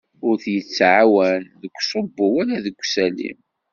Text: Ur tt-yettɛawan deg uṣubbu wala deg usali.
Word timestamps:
Ur 0.27 0.35
tt-yettɛawan 0.43 1.41
deg 1.61 1.73
uṣubbu 1.79 2.25
wala 2.33 2.57
deg 2.65 2.75
usali. 2.83 3.31